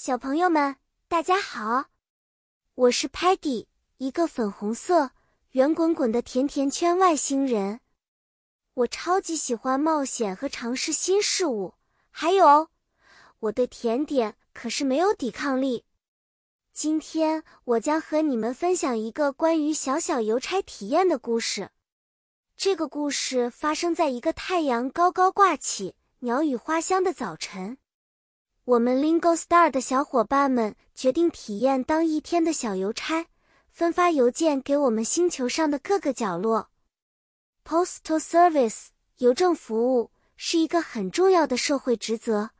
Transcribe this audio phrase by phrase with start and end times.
[0.00, 0.76] 小朋友们，
[1.08, 1.86] 大家好，
[2.76, 3.66] 我是 Patty，
[3.96, 5.10] 一个粉红色、
[5.50, 7.80] 圆滚滚的甜甜圈外星人。
[8.74, 11.74] 我超级喜欢冒险和尝试新事物，
[12.10, 12.68] 还有，
[13.40, 15.84] 我对甜点可是没有抵抗力。
[16.72, 21.70] 今天我将和你们分享一个关于小小邮差体验的故事。
[22.56, 27.78] 这个故事发生在一个太阳高高挂起、鸟语花香的早晨。
[28.68, 33.24] 我们 Lingo Star 的小伙伴们决定体验当一天的小邮差，
[33.70, 36.68] 分发邮件给我们星球上的各个角落。
[37.64, 42.50] Postal Service 邮政服务是一个很重要的社会职责，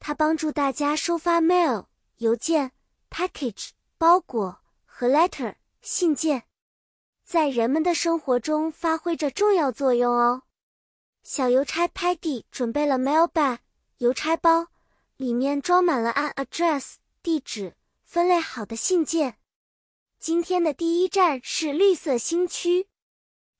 [0.00, 1.84] 它帮助大家收发 mail
[2.16, 2.72] 邮件、
[3.08, 6.42] package 包裹和 letter 信件，
[7.24, 10.42] 在人们的生活中发挥着重要作用哦。
[11.22, 13.58] 小邮差 Peggy 准备了 mail bag
[13.98, 14.66] 邮差包。
[15.16, 19.38] 里面装满了按 address 地址分类好的信件。
[20.18, 22.88] 今天的第一站是绿色星区，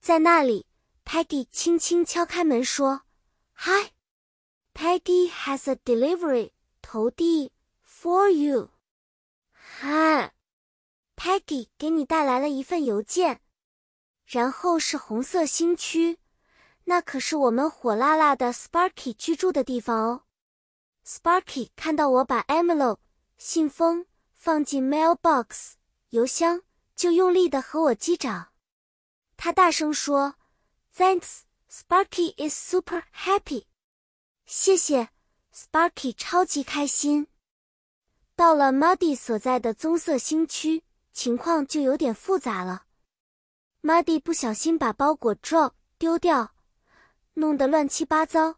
[0.00, 0.66] 在那里
[1.04, 3.02] ，Peggy 轻轻敲开门说
[3.54, 6.50] ：“Hi，Peggy has a delivery
[6.82, 7.52] 投递
[7.86, 8.70] for you。
[9.80, 13.40] ”Hi，Peggy 给你带来了一份邮件。
[14.26, 16.18] 然后是红色星区，
[16.84, 20.24] 那可是我们火辣辣的 Sparky 居住的地方哦。
[21.08, 22.98] Sparky 看到我把 envelope
[23.38, 25.72] 信封放进 mailbox
[26.10, 26.60] 邮箱，
[26.94, 28.48] 就用力的和我击掌。
[29.38, 30.34] 他大声说
[30.94, 33.64] ：“Thanks, Sparky is super happy。”
[34.44, 35.08] 谢谢
[35.54, 37.28] ，Sparky 超级开心。
[38.36, 42.84] 到了 Muddy 所在的棕色星区，情况就有点复杂了。
[43.80, 46.54] Muddy 不小心把包裹 drop 丢掉，
[47.32, 48.57] 弄得乱七八糟。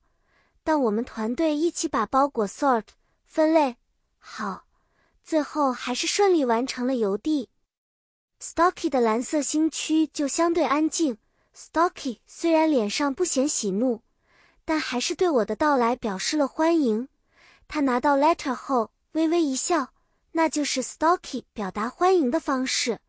[0.71, 2.85] 但我们团队一起把包裹 sort
[3.27, 3.75] 分类
[4.21, 4.67] 好，
[5.21, 7.49] 最后还是顺利完成了邮递。
[8.41, 11.19] Stocky 的蓝色星区就相对安静。
[11.57, 14.03] Stocky 虽然脸上不显喜怒，
[14.65, 17.09] 但还是对我的到来表示了欢迎。
[17.67, 19.93] 他拿到 letter 后微微一笑，
[20.31, 23.01] 那就是 Stocky 表达欢迎的方式。